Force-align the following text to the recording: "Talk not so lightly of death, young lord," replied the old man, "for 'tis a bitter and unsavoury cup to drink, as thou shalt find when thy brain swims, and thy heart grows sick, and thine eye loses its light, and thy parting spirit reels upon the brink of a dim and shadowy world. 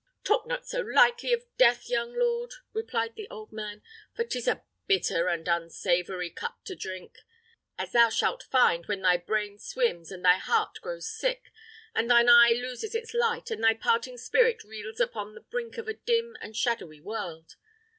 "Talk 0.23 0.47
not 0.47 0.67
so 0.67 0.79
lightly 0.81 1.31
of 1.31 1.45
death, 1.59 1.87
young 1.87 2.15
lord," 2.17 2.53
replied 2.73 3.13
the 3.13 3.29
old 3.29 3.51
man, 3.51 3.83
"for 4.15 4.23
'tis 4.23 4.47
a 4.47 4.63
bitter 4.87 5.27
and 5.27 5.47
unsavoury 5.47 6.31
cup 6.31 6.57
to 6.63 6.75
drink, 6.75 7.19
as 7.77 7.91
thou 7.91 8.09
shalt 8.09 8.41
find 8.41 8.87
when 8.87 9.03
thy 9.03 9.17
brain 9.17 9.59
swims, 9.59 10.11
and 10.11 10.25
thy 10.25 10.39
heart 10.39 10.79
grows 10.81 11.07
sick, 11.07 11.51
and 11.93 12.09
thine 12.09 12.29
eye 12.29 12.49
loses 12.59 12.95
its 12.95 13.13
light, 13.13 13.51
and 13.51 13.63
thy 13.63 13.75
parting 13.75 14.17
spirit 14.17 14.63
reels 14.63 14.99
upon 14.99 15.35
the 15.35 15.41
brink 15.41 15.77
of 15.77 15.87
a 15.87 15.93
dim 15.93 16.35
and 16.41 16.57
shadowy 16.57 16.99
world. 16.99 17.55